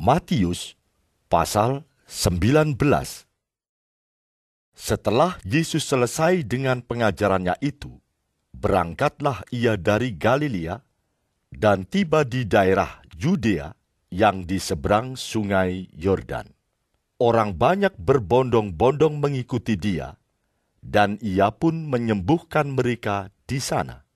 [0.00, 0.80] Matius
[1.28, 2.72] pasal 19
[4.72, 8.00] Setelah Yesus selesai dengan pengajarannya itu,
[8.56, 10.80] berangkatlah ia dari Galilea
[11.52, 13.76] dan tiba di daerah Yudea
[14.08, 16.48] yang di seberang sungai Yordan.
[17.20, 20.16] Orang banyak berbondong-bondong mengikuti dia,
[20.80, 24.08] dan ia pun menyembuhkan mereka di sana.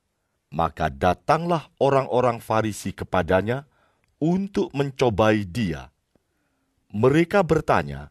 [0.48, 3.68] Maka datanglah orang-orang Farisi kepadanya
[4.24, 5.92] untuk mencobai dia.
[6.96, 8.08] Mereka bertanya,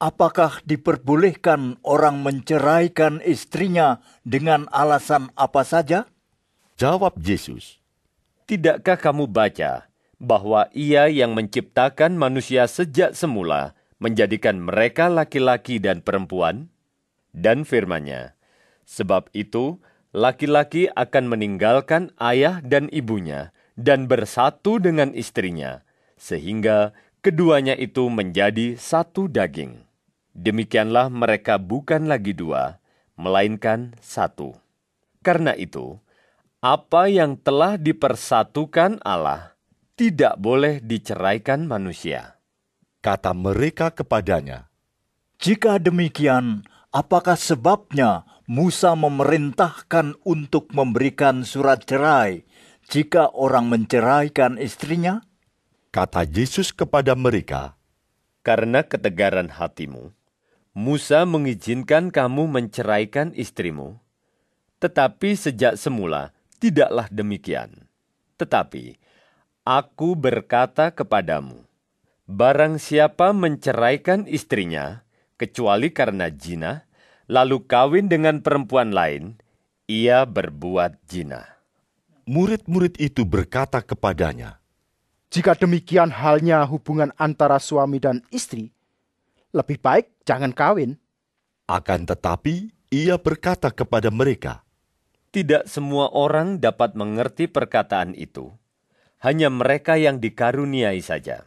[0.00, 6.08] Apakah diperbolehkan orang menceraikan istrinya dengan alasan apa saja?
[6.80, 7.84] Jawab Yesus,
[8.48, 16.72] Tidakkah kamu baca bahwa Ia yang menciptakan manusia sejak semula menjadikan mereka laki-laki dan perempuan?
[17.36, 18.40] Dan firman-Nya,
[18.88, 19.84] Sebab itu,
[20.16, 25.82] laki-laki akan meninggalkan ayah dan ibunya dan bersatu dengan istrinya,
[26.16, 29.82] sehingga keduanya itu menjadi satu daging.
[30.32, 32.78] Demikianlah mereka bukan lagi dua,
[33.18, 34.56] melainkan satu.
[35.20, 36.00] Karena itu,
[36.64, 39.56] apa yang telah dipersatukan Allah
[40.00, 42.40] tidak boleh diceraikan manusia.
[43.00, 44.68] kata mereka kepadanya,
[45.40, 52.44] Jika demikian, apakah sebabnya Musa memerintahkan untuk memberikan surat cerai
[52.90, 55.22] jika orang menceraikan istrinya?
[55.94, 57.78] kata Yesus kepada mereka,
[58.42, 60.10] Karena ketegaran hatimu,
[60.74, 64.02] Musa mengizinkan kamu menceraikan istrimu,
[64.82, 67.86] tetapi sejak semula tidaklah demikian.
[68.40, 68.96] Tetapi
[69.62, 71.62] aku berkata kepadamu,
[72.26, 76.88] barang siapa menceraikan istrinya, kecuali karena jina,
[77.28, 79.36] lalu kawin dengan perempuan lain,
[79.84, 81.59] ia berbuat jina.
[82.28, 84.60] Murid-murid itu berkata kepadanya,
[85.30, 88.74] Jika demikian halnya hubungan antara suami dan istri,
[89.54, 90.98] lebih baik jangan kawin.
[91.70, 94.66] akan tetapi ia berkata kepada mereka,
[95.30, 98.50] Tidak semua orang dapat mengerti perkataan itu.
[99.22, 101.46] Hanya mereka yang dikaruniai saja.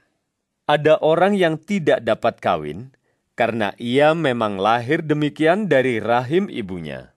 [0.64, 2.96] Ada orang yang tidak dapat kawin
[3.34, 7.12] karena ia memang lahir demikian dari rahim ibunya.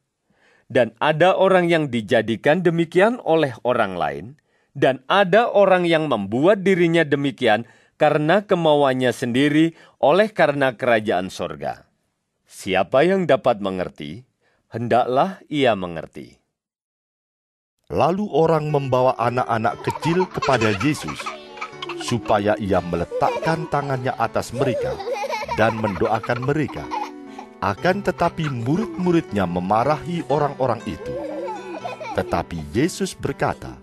[0.67, 4.27] Dan ada orang yang dijadikan demikian oleh orang lain,
[4.75, 7.65] dan ada orang yang membuat dirinya demikian
[7.97, 9.73] karena kemauannya sendiri
[10.03, 11.89] oleh karena kerajaan sorga.
[12.45, 14.27] Siapa yang dapat mengerti,
[14.69, 16.37] hendaklah ia mengerti.
[17.87, 21.23] Lalu orang membawa anak-anak kecil kepada Yesus,
[22.03, 24.99] supaya ia meletakkan tangannya atas mereka
[25.55, 26.83] dan mendoakan mereka.
[27.67, 31.11] Akan tetapi murid-muridnya memarahi orang-orang itu.
[32.15, 33.75] Tetapi Yesus berkata,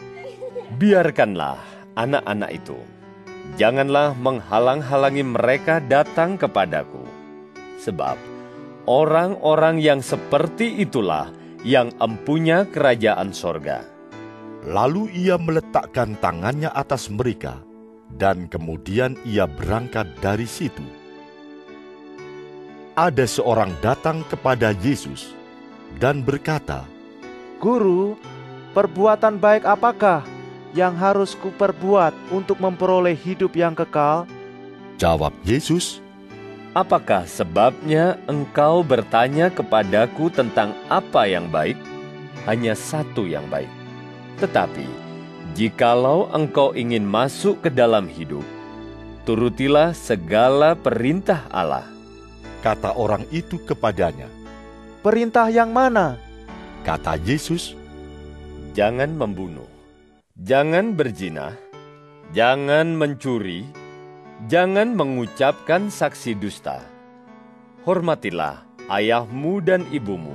[0.79, 1.59] Biarkanlah
[1.99, 2.79] anak-anak itu.
[3.59, 7.03] Janganlah menghalang-halangi mereka datang kepadaku.
[7.83, 8.15] Sebab
[8.87, 11.27] orang-orang yang seperti itulah
[11.67, 13.83] yang empunya kerajaan sorga.
[14.63, 17.59] Lalu ia meletakkan tangannya atas mereka,
[18.15, 21.02] dan kemudian ia berangkat dari situ.
[22.93, 25.33] Ada seorang datang kepada Yesus
[25.97, 26.85] dan berkata,
[27.57, 28.13] Guru,
[28.77, 30.21] perbuatan baik apakah
[30.77, 34.29] yang harus kuperbuat untuk memperoleh hidup yang kekal?
[35.01, 36.03] Jawab Yesus,
[36.73, 41.77] Apakah sebabnya engkau bertanya kepadaku tentang apa yang baik?
[42.49, 43.69] Hanya satu yang baik.
[44.41, 44.89] Tetapi,
[45.53, 48.41] jikalau engkau ingin masuk ke dalam hidup,
[49.21, 51.92] turutilah segala perintah Allah.
[52.63, 54.31] Kata orang itu kepadanya.
[55.03, 56.15] Perintah yang mana?
[56.87, 57.75] Kata Yesus,
[58.73, 59.69] Jangan membunuh,
[60.33, 61.53] jangan berzina,
[62.33, 63.69] jangan mencuri,
[64.49, 66.81] jangan mengucapkan saksi dusta.
[67.85, 70.33] Hormatilah ayahmu dan ibumu,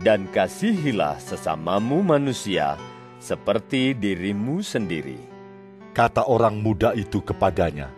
[0.00, 2.80] dan kasihilah sesamamu manusia
[3.20, 5.20] seperti dirimu sendiri.
[5.92, 7.90] kata orang muda itu kepadanya.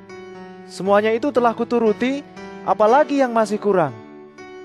[0.67, 2.25] Semuanya itu telah kuturuti,
[2.65, 3.93] apalagi yang masih kurang?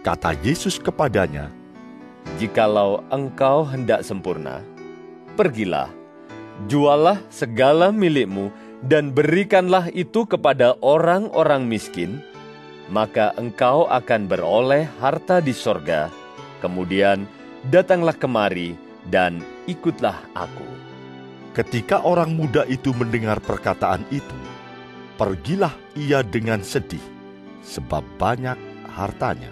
[0.05, 1.49] Kata Yesus kepadanya,
[2.35, 4.59] Jikalau engkau hendak sempurna,
[5.39, 5.87] pergilah,
[6.67, 8.51] jualah segala milikmu,
[8.85, 12.21] dan berikanlah itu kepada orang-orang miskin,
[12.91, 16.11] maka engkau akan beroleh harta di sorga.
[16.61, 17.25] Kemudian
[17.71, 18.77] datanglah kemari
[19.09, 20.65] dan ikutlah aku.
[21.55, 24.37] Ketika orang muda itu mendengar perkataan itu,
[25.15, 27.01] pergilah ia dengan sedih,
[27.65, 28.55] sebab banyak
[28.93, 29.49] hartanya.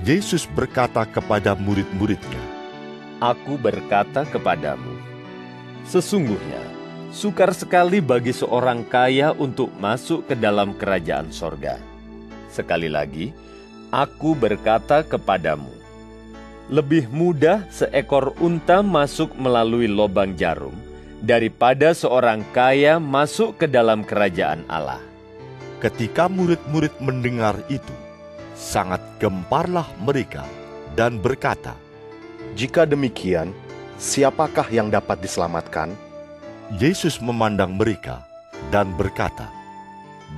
[0.00, 2.42] Yesus berkata kepada murid-muridnya,
[3.20, 4.92] Aku berkata kepadamu,
[5.88, 6.76] sesungguhnya
[7.16, 11.80] Sukar sekali bagi seorang kaya untuk masuk ke dalam kerajaan sorga.
[12.52, 13.32] Sekali lagi,
[13.88, 15.72] aku berkata kepadamu,
[16.68, 20.76] lebih mudah seekor unta masuk melalui lobang jarum
[21.24, 25.00] daripada seorang kaya masuk ke dalam kerajaan Allah.
[25.76, 27.92] Ketika murid-murid mendengar itu,
[28.56, 30.48] sangat gemparlah mereka
[30.96, 31.76] dan berkata,
[32.56, 33.52] Jika demikian,
[34.00, 35.92] siapakah yang dapat diselamatkan?
[36.80, 38.24] Yesus memandang mereka
[38.72, 39.52] dan berkata,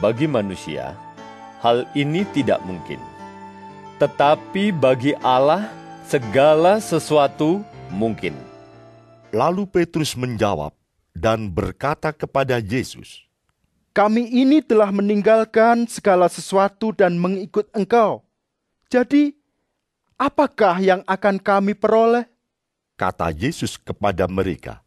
[0.02, 0.98] Bagi manusia,
[1.62, 2.98] hal ini tidak mungkin.
[4.02, 5.70] Tetapi bagi Allah,
[6.02, 7.62] segala sesuatu
[7.94, 8.34] mungkin.
[9.30, 10.74] Lalu Petrus menjawab
[11.14, 13.27] dan berkata kepada Yesus,
[13.98, 18.22] Kami ini telah meninggalkan segala sesuatu dan mengikut engkau.
[18.86, 19.34] Jadi,
[20.14, 22.30] apakah yang akan kami peroleh?
[22.94, 24.86] Kata Yesus kepada mereka,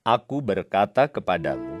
[0.00, 1.76] Aku berkata kepadamu,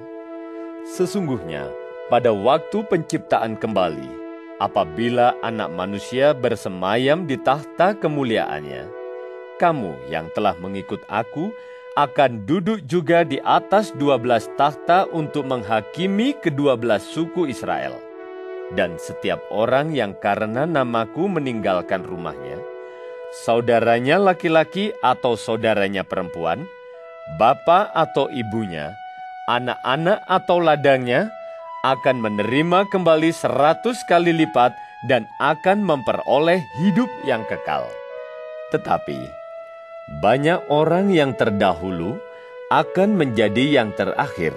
[0.92, 1.72] sesungguhnya
[2.12, 4.12] pada waktu penciptaan kembali,
[4.60, 8.92] apabila anak manusia bersemayam di tahta kemuliaannya,
[9.56, 11.48] kamu yang telah mengikut aku
[11.98, 17.98] akan duduk juga di atas dua belas tahta untuk menghakimi kedua belas suku Israel.
[18.70, 22.62] Dan setiap orang yang karena namaku meninggalkan rumahnya,
[23.42, 26.62] saudaranya laki-laki atau saudaranya perempuan,
[27.40, 28.94] bapak atau ibunya,
[29.50, 31.32] anak-anak atau ladangnya,
[31.82, 34.70] akan menerima kembali seratus kali lipat
[35.08, 37.88] dan akan memperoleh hidup yang kekal.
[38.68, 39.37] Tetapi,
[40.08, 42.16] banyak orang yang terdahulu
[42.72, 44.56] akan menjadi yang terakhir,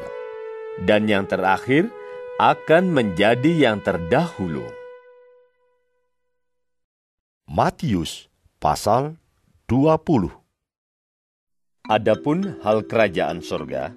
[0.88, 1.92] dan yang terakhir
[2.40, 4.64] akan menjadi yang terdahulu.
[7.52, 8.32] Matius
[8.64, 9.20] pasal
[9.68, 10.32] 20
[11.92, 13.92] Adapun hal kerajaan sorga,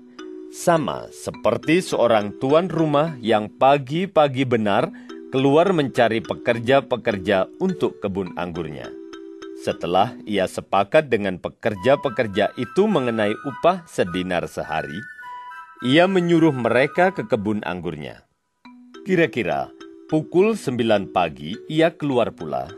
[0.50, 4.90] sama seperti seorang tuan rumah yang pagi-pagi benar
[5.30, 9.03] keluar mencari pekerja-pekerja untuk kebun anggurnya.
[9.64, 15.00] Setelah ia sepakat dengan pekerja-pekerja itu mengenai upah sedinar sehari,
[15.80, 18.28] ia menyuruh mereka ke kebun anggurnya.
[19.08, 19.72] Kira-kira
[20.12, 22.68] pukul sembilan pagi ia keluar pula,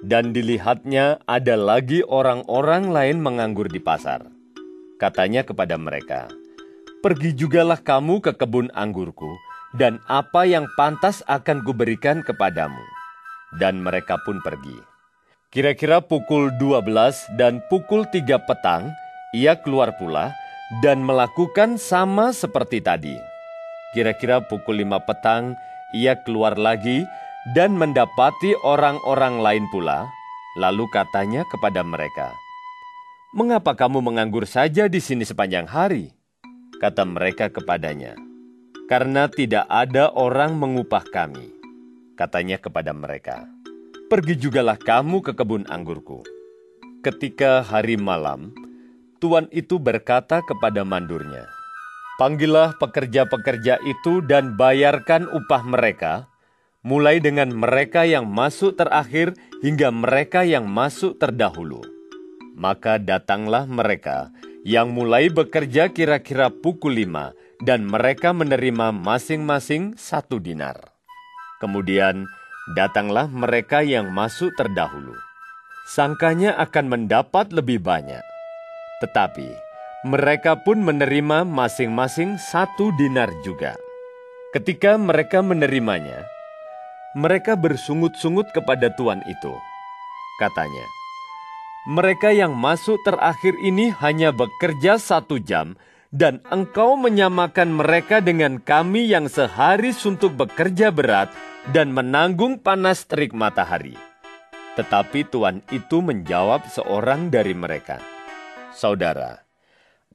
[0.00, 4.24] dan dilihatnya ada lagi orang-orang lain menganggur di pasar.
[4.96, 6.32] Katanya kepada mereka,
[7.02, 9.36] Pergi jugalah kamu ke kebun anggurku,
[9.74, 12.78] dan apa yang pantas akan kuberikan kepadamu.
[13.58, 14.91] Dan mereka pun pergi.
[15.52, 18.88] Kira-kira pukul 12 dan pukul 3 petang,
[19.36, 20.32] ia keluar pula
[20.80, 23.12] dan melakukan sama seperti tadi.
[23.92, 25.52] Kira-kira pukul 5 petang,
[25.92, 27.04] ia keluar lagi
[27.52, 30.08] dan mendapati orang-orang lain pula,
[30.56, 32.32] lalu katanya kepada mereka,
[33.36, 36.16] Mengapa kamu menganggur saja di sini sepanjang hari?
[36.80, 38.16] Kata mereka kepadanya,
[38.88, 41.52] Karena tidak ada orang mengupah kami.
[42.16, 43.51] Katanya kepada mereka,
[44.08, 46.24] Pergi jugalah kamu ke kebun anggurku.
[47.02, 48.54] Ketika hari malam,
[49.20, 51.46] tuan itu berkata kepada mandurnya,
[52.16, 56.30] Panggillah pekerja-pekerja itu dan bayarkan upah mereka,
[56.86, 61.82] mulai dengan mereka yang masuk terakhir hingga mereka yang masuk terdahulu.
[62.54, 64.30] Maka datanglah mereka
[64.62, 70.94] yang mulai bekerja kira-kira pukul lima, dan mereka menerima masing-masing satu dinar.
[71.62, 72.26] Kemudian
[72.70, 75.18] datanglah mereka yang masuk terdahulu.
[75.90, 78.22] Sangkanya akan mendapat lebih banyak.
[79.02, 79.50] Tetapi
[80.06, 83.74] mereka pun menerima masing-masing satu dinar juga.
[84.54, 86.22] Ketika mereka menerimanya,
[87.18, 89.54] mereka bersungut-sungut kepada tuan itu.
[90.38, 90.86] Katanya,
[91.86, 95.74] mereka yang masuk terakhir ini hanya bekerja satu jam,
[96.12, 101.32] dan engkau menyamakan mereka dengan kami yang sehari suntuk bekerja berat
[101.72, 103.96] dan menanggung panas terik matahari.
[104.76, 108.00] Tetapi tuan itu menjawab seorang dari mereka,
[108.76, 109.40] Saudara,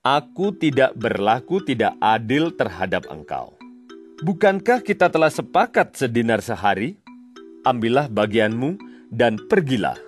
[0.06, 3.58] aku tidak berlaku tidak adil terhadap engkau.
[4.22, 6.98] Bukankah kita telah sepakat sedinar sehari?
[7.62, 8.82] Ambillah bagianmu
[9.14, 10.07] dan pergilah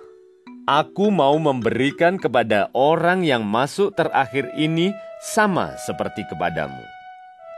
[0.70, 6.78] Aku mau memberikan kepada orang yang masuk terakhir ini sama seperti kepadamu.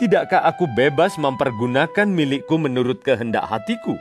[0.01, 4.01] Tidakkah aku bebas mempergunakan milikku menurut kehendak hatiku?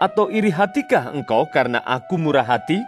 [0.00, 2.80] Atau iri hatikah engkau karena aku murah hati?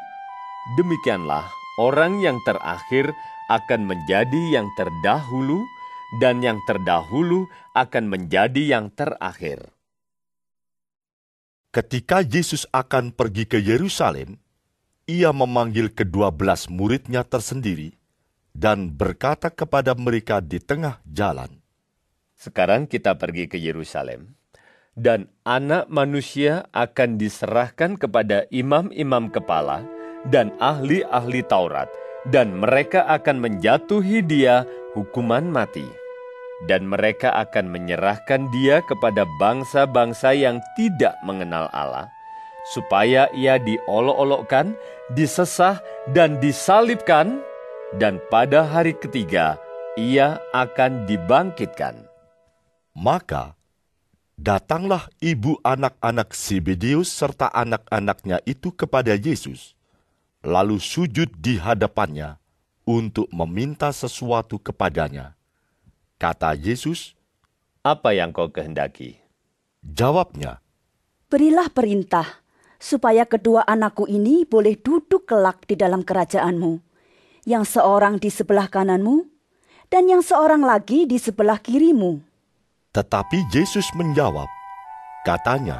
[0.80, 1.44] Demikianlah
[1.76, 3.12] orang yang terakhir
[3.52, 5.60] akan menjadi yang terdahulu,
[6.16, 7.44] dan yang terdahulu
[7.76, 9.68] akan menjadi yang terakhir.
[11.76, 14.41] Ketika Yesus akan pergi ke Yerusalem,
[15.06, 17.98] ia memanggil kedua belas muridnya tersendiri
[18.52, 21.48] dan berkata kepada mereka di tengah jalan,
[22.36, 24.36] Sekarang kita pergi ke Yerusalem.
[24.92, 29.88] Dan anak manusia akan diserahkan kepada imam-imam kepala
[30.28, 31.88] dan ahli-ahli Taurat,
[32.28, 35.88] dan mereka akan menjatuhi dia hukuman mati.
[36.68, 42.11] Dan mereka akan menyerahkan dia kepada bangsa-bangsa yang tidak mengenal Allah,
[42.70, 44.78] supaya ia diolok-olokkan,
[45.10, 45.82] disesah,
[46.14, 47.42] dan disalibkan,
[47.98, 49.58] dan pada hari ketiga
[49.98, 52.08] ia akan dibangkitkan.
[52.96, 53.56] Maka
[54.38, 59.76] datanglah ibu anak-anak Zebedeus serta anak-anaknya itu kepada Yesus,
[60.40, 62.40] lalu sujud di hadapannya
[62.88, 65.38] untuk meminta sesuatu kepadanya.
[66.18, 67.14] Kata Yesus,
[67.82, 69.18] Apa yang kau kehendaki?
[69.82, 70.62] jawabnya,
[71.26, 72.41] Berilah perintah,
[72.82, 76.82] supaya kedua anakku ini boleh duduk kelak di dalam kerajaanmu,
[77.46, 79.22] yang seorang di sebelah kananmu,
[79.86, 82.18] dan yang seorang lagi di sebelah kirimu.
[82.90, 84.50] tetapi Yesus menjawab,
[85.22, 85.78] katanya,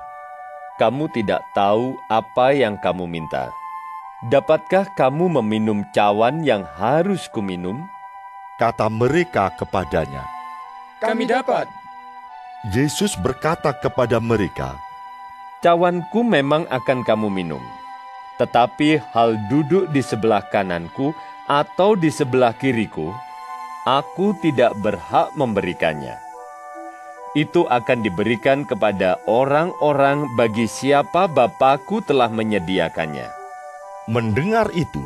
[0.79, 3.53] Kamu tidak tahu apa yang kamu minta.
[4.31, 7.83] Dapatkah kamu meminum cawan yang harus kuminum?
[8.63, 10.23] kata mereka kepadanya.
[11.03, 11.67] Kami dapat.
[12.71, 14.79] Yesus berkata kepada mereka,
[15.63, 17.63] Cawanku memang akan kamu minum.
[18.43, 21.15] Tetapi hal duduk di sebelah kananku
[21.47, 23.15] atau di sebelah kiriku,
[23.87, 26.19] aku tidak berhak memberikannya.
[27.39, 33.31] Itu akan diberikan kepada orang-orang bagi siapa Bapakku telah menyediakannya.
[34.11, 35.01] Mendengar itu,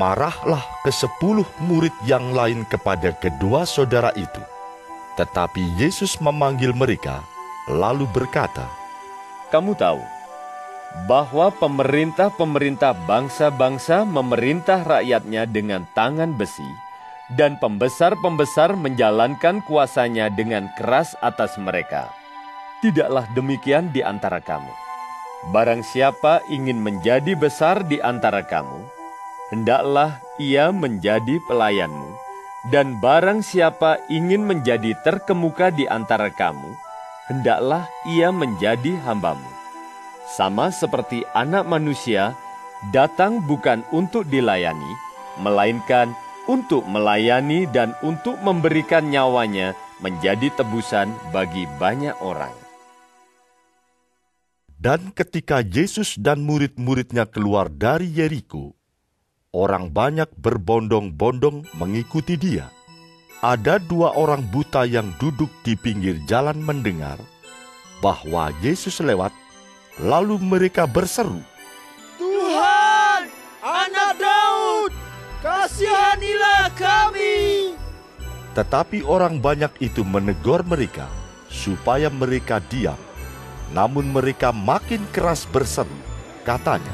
[0.00, 4.40] marahlah ke sepuluh murid yang lain kepada kedua saudara itu.
[5.20, 7.20] Tetapi Yesus memanggil mereka,
[7.68, 8.77] lalu berkata,
[9.48, 10.00] Kamu tahu
[11.08, 16.68] bahwa pemerintah-pemerintah bangsa-bangsa memerintah rakyatnya dengan tangan besi,
[17.36, 22.08] dan pembesar-pembesar menjalankan kuasanya dengan keras atas mereka.
[22.80, 24.72] Tidaklah demikian di antara kamu.
[25.52, 28.80] Barang siapa ingin menjadi besar di antara kamu,
[29.52, 32.10] hendaklah ia menjadi pelayanmu,
[32.72, 36.87] dan barang siapa ingin menjadi terkemuka di antara kamu,
[37.28, 39.46] hendaklah ia menjadi hambamu.
[40.34, 42.36] Sama seperti anak manusia
[42.92, 44.92] datang bukan untuk dilayani,
[45.40, 46.12] melainkan
[46.48, 52.52] untuk melayani dan untuk memberikan nyawanya menjadi tebusan bagi banyak orang.
[54.78, 58.78] Dan ketika Yesus dan murid-muridnya keluar dari Yeriko,
[59.50, 62.70] orang banyak berbondong-bondong mengikuti dia.
[63.38, 67.22] Ada dua orang buta yang duduk di pinggir jalan mendengar
[68.02, 69.30] bahwa Yesus lewat,
[70.02, 71.38] lalu mereka berseru,
[72.18, 73.30] Tuhan,
[73.62, 74.90] anak Daud,
[75.38, 77.78] kasihanilah kami.
[78.58, 81.06] Tetapi orang banyak itu menegur mereka
[81.46, 82.98] supaya mereka diam.
[83.70, 85.94] Namun mereka makin keras berseru,
[86.42, 86.90] katanya,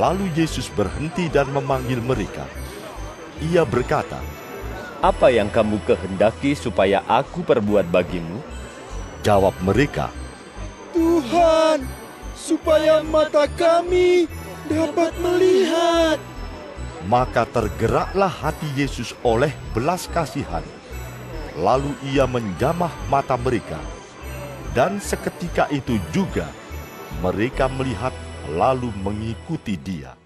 [0.00, 2.48] Lalu Yesus berhenti dan memanggil mereka.
[3.52, 4.16] Ia berkata,
[5.04, 8.40] Apa yang kamu kehendaki supaya aku perbuat bagimu?
[9.20, 10.08] jawab mereka,
[10.96, 11.84] Tuhan,
[12.32, 14.24] supaya mata kami
[14.66, 16.18] dapat melihat.
[17.08, 20.64] maka tergeraklah hati Yesus oleh belas kasihan.
[21.56, 23.80] Lalu ia menjamah mata mereka,
[24.76, 26.48] dan seketika itu juga
[27.24, 28.12] mereka melihat
[28.48, 30.19] lalu mengikuti dia.